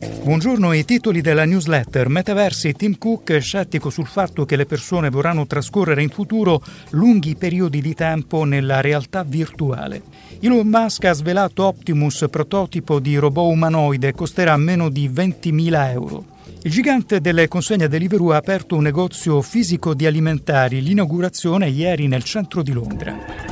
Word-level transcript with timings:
Buongiorno, 0.00 0.72
i 0.72 0.86
titoli 0.86 1.20
della 1.20 1.44
newsletter. 1.44 2.08
Metaversi, 2.08 2.72
Tim 2.72 2.96
Cook 2.96 3.32
è 3.32 3.40
scettico 3.40 3.90
sul 3.90 4.06
fatto 4.06 4.46
che 4.46 4.56
le 4.56 4.64
persone 4.64 5.10
vorranno 5.10 5.46
trascorrere 5.46 6.02
in 6.02 6.08
futuro 6.08 6.62
lunghi 6.90 7.36
periodi 7.36 7.82
di 7.82 7.92
tempo 7.92 8.44
nella 8.44 8.80
realtà 8.80 9.24
virtuale. 9.24 10.02
Elon 10.40 10.66
Musk 10.66 11.04
ha 11.04 11.12
svelato 11.12 11.66
Optimus, 11.66 12.24
prototipo 12.30 12.98
di 12.98 13.16
robot 13.16 13.52
umanoide, 13.52 14.14
costerà 14.14 14.56
meno 14.56 14.88
di 14.88 15.06
20.000 15.10 15.90
euro. 15.90 16.24
Il 16.62 16.70
gigante 16.70 17.20
delle 17.20 17.46
consegne 17.48 17.86
Deliveroo 17.86 18.32
ha 18.32 18.36
aperto 18.36 18.76
un 18.76 18.82
negozio 18.82 19.42
fisico 19.42 19.92
di 19.92 20.06
alimentari, 20.06 20.80
l'inaugurazione 20.80 21.68
ieri 21.68 22.06
nel 22.06 22.24
centro 22.24 22.62
di 22.62 22.72
Londra. 22.72 23.49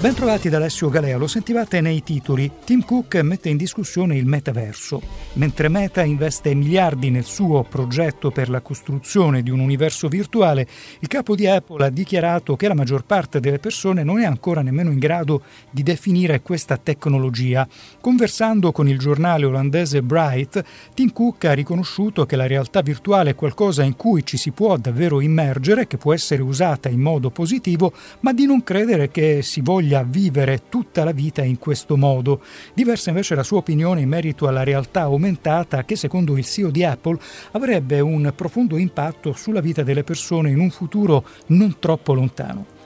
Bentrovati 0.00 0.48
da 0.48 0.58
Alessio 0.58 0.90
Galea, 0.90 1.16
lo 1.16 1.26
sentivate 1.26 1.80
nei 1.80 2.04
titoli. 2.04 2.48
Tim 2.64 2.84
Cook 2.84 3.16
mette 3.22 3.48
in 3.48 3.56
discussione 3.56 4.16
il 4.16 4.26
metaverso. 4.26 5.02
Mentre 5.32 5.68
Meta 5.68 6.04
investe 6.04 6.54
miliardi 6.54 7.10
nel 7.10 7.24
suo 7.24 7.64
progetto 7.64 8.30
per 8.30 8.48
la 8.48 8.60
costruzione 8.60 9.42
di 9.42 9.50
un 9.50 9.58
universo 9.58 10.06
virtuale, 10.06 10.68
il 11.00 11.08
capo 11.08 11.34
di 11.34 11.48
Apple 11.48 11.84
ha 11.84 11.90
dichiarato 11.90 12.54
che 12.54 12.68
la 12.68 12.74
maggior 12.74 13.04
parte 13.04 13.40
delle 13.40 13.58
persone 13.58 14.04
non 14.04 14.20
è 14.20 14.24
ancora 14.24 14.62
nemmeno 14.62 14.92
in 14.92 15.00
grado 15.00 15.42
di 15.68 15.82
definire 15.82 16.42
questa 16.42 16.76
tecnologia. 16.76 17.66
Conversando 18.00 18.70
con 18.70 18.88
il 18.88 19.00
giornale 19.00 19.46
olandese 19.46 20.00
Bright, 20.00 20.64
Tim 20.94 21.12
Cook 21.12 21.44
ha 21.46 21.54
riconosciuto 21.54 22.24
che 22.24 22.36
la 22.36 22.46
realtà 22.46 22.82
virtuale 22.82 23.30
è 23.30 23.34
qualcosa 23.34 23.82
in 23.82 23.96
cui 23.96 24.24
ci 24.24 24.36
si 24.36 24.52
può 24.52 24.76
davvero 24.76 25.20
immergere, 25.20 25.88
che 25.88 25.96
può 25.96 26.14
essere 26.14 26.42
usata 26.42 26.88
in 26.88 27.00
modo 27.00 27.30
positivo, 27.30 27.92
ma 28.20 28.32
di 28.32 28.46
non 28.46 28.62
credere 28.62 29.10
che 29.10 29.42
si 29.42 29.60
voglia 29.60 29.86
voglia 29.88 30.02
vivere 30.02 30.64
tutta 30.68 31.02
la 31.02 31.12
vita 31.12 31.42
in 31.42 31.58
questo 31.58 31.96
modo. 31.96 32.42
Diversa 32.74 33.08
invece 33.08 33.34
la 33.34 33.42
sua 33.42 33.58
opinione 33.58 34.02
in 34.02 34.08
merito 34.08 34.46
alla 34.46 34.62
realtà 34.62 35.02
aumentata 35.02 35.84
che 35.84 35.96
secondo 35.96 36.36
il 36.36 36.44
CEO 36.44 36.70
di 36.70 36.84
Apple 36.84 37.18
avrebbe 37.52 38.00
un 38.00 38.30
profondo 38.36 38.76
impatto 38.76 39.32
sulla 39.32 39.60
vita 39.60 39.82
delle 39.82 40.04
persone 40.04 40.50
in 40.50 40.60
un 40.60 40.70
futuro 40.70 41.24
non 41.46 41.76
troppo 41.78 42.12
lontano. 42.12 42.77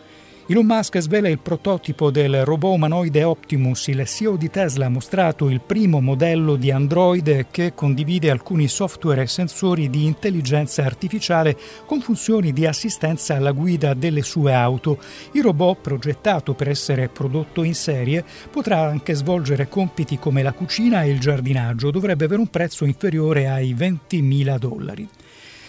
Elon 0.53 0.67
Musk 0.67 0.98
svela 0.98 1.31
il 1.31 1.39
prototipo 1.39 2.11
del 2.11 2.45
robot 2.45 2.75
umanoide 2.75 3.25
Optimus. 3.25 3.86
Il 3.86 4.05
CEO 4.05 4.36
di 4.36 4.50
Tesla 4.50 4.84
ha 4.84 4.91
mostrato 4.91 5.48
il 5.48 5.62
primo 5.62 6.03
modello 6.03 6.56
di 6.56 6.70
Android 6.70 7.47
che 7.50 7.72
condivide 7.75 8.28
alcuni 8.28 8.69
software 8.69 9.23
e 9.23 9.27
sensori 9.28 9.89
di 9.89 10.05
intelligenza 10.05 10.84
artificiale 10.84 11.56
con 11.86 12.03
funzioni 12.03 12.53
di 12.53 12.67
assistenza 12.67 13.34
alla 13.34 13.53
guida 13.53 13.95
delle 13.95 14.20
sue 14.20 14.53
auto. 14.53 14.98
Il 15.33 15.42
robot, 15.42 15.78
progettato 15.80 16.53
per 16.53 16.69
essere 16.69 17.08
prodotto 17.08 17.62
in 17.62 17.75
serie, 17.75 18.23
potrà 18.50 18.80
anche 18.80 19.14
svolgere 19.14 19.70
compiti 19.70 20.19
come 20.19 20.42
la 20.42 20.53
cucina 20.53 21.03
e 21.03 21.08
il 21.12 21.19
giardinaggio. 21.19 21.91
Dovrebbe 21.91 22.27
avere 22.27 22.42
un 22.42 22.48
prezzo 22.48 22.84
inferiore 22.84 23.48
ai 23.48 23.75
20.000 23.75 24.58
dollari. 24.58 25.08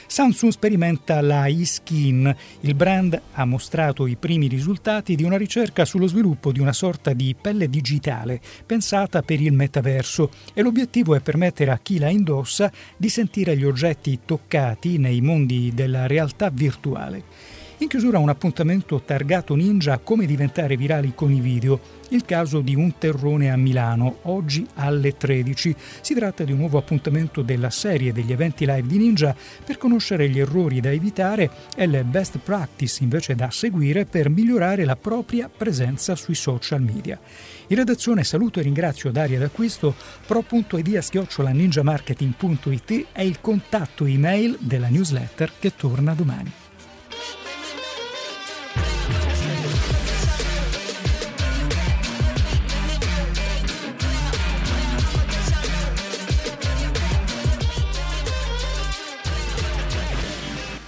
Samsung 0.07 0.51
sperimenta 0.51 1.21
la 1.21 1.47
eSkin. 1.47 2.35
Il 2.61 2.75
brand 2.75 3.19
ha 3.33 3.45
mostrato 3.45 4.05
i 4.05 4.15
primi 4.15 4.47
risultati 4.47 5.15
di 5.15 5.23
una 5.23 5.37
ricerca 5.37 5.85
sullo 5.85 6.07
sviluppo 6.07 6.51
di 6.51 6.59
una 6.59 6.73
sorta 6.73 7.13
di 7.13 7.35
pelle 7.39 7.69
digitale 7.69 8.39
pensata 8.65 9.21
per 9.21 9.41
il 9.41 9.53
metaverso 9.53 10.29
e 10.53 10.61
l'obiettivo 10.61 11.15
è 11.15 11.19
permettere 11.19 11.71
a 11.71 11.79
chi 11.81 11.99
la 11.99 12.09
indossa 12.09 12.71
di 12.97 13.09
sentire 13.09 13.57
gli 13.57 13.65
oggetti 13.65 14.19
toccati 14.25 14.97
nei 14.97 15.21
mondi 15.21 15.71
della 15.73 16.07
realtà 16.07 16.49
virtuale. 16.49 17.61
In 17.83 17.89
chiusura 17.89 18.17
un 18.17 18.29
appuntamento 18.29 19.01
targato 19.01 19.55
Ninja 19.55 19.97
come 19.97 20.25
diventare 20.25 20.77
virali 20.77 21.11
con 21.13 21.33
i 21.33 21.41
video, 21.41 21.81
il 22.11 22.23
caso 22.23 22.61
di 22.61 22.75
un 22.75 22.97
terrone 22.97 23.51
a 23.51 23.57
Milano, 23.57 24.19
oggi 24.21 24.65
alle 24.75 25.17
13. 25.17 25.75
Si 25.99 26.13
tratta 26.13 26.45
di 26.45 26.53
un 26.53 26.59
nuovo 26.59 26.77
appuntamento 26.77 27.41
della 27.41 27.69
serie 27.69 28.13
degli 28.13 28.31
eventi 28.31 28.65
live 28.65 28.87
di 28.87 28.97
Ninja 28.97 29.35
per 29.65 29.77
conoscere 29.77 30.29
gli 30.29 30.39
errori 30.39 30.79
da 30.79 30.91
evitare 30.91 31.51
e 31.75 31.85
le 31.85 32.05
best 32.05 32.37
practice 32.37 33.03
invece 33.03 33.35
da 33.35 33.51
seguire 33.51 34.05
per 34.05 34.29
migliorare 34.29 34.85
la 34.85 34.95
propria 34.95 35.49
presenza 35.49 36.15
sui 36.15 36.35
social 36.35 36.81
media. 36.81 37.19
In 37.67 37.75
redazione 37.75 38.23
saluto 38.23 38.61
e 38.61 38.63
ringrazio 38.63 39.11
Daria 39.11 39.39
D'Acquisto, 39.39 39.93
pro.ideas.ninjamarketing.it 40.25 43.07
è 43.11 43.23
il 43.23 43.41
contatto 43.41 44.05
email 44.05 44.57
della 44.61 44.87
newsletter 44.87 45.51
che 45.59 45.75
torna 45.75 46.13
domani. 46.13 46.62